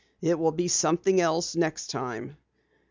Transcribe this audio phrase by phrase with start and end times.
[0.19, 2.37] It will be something else next time."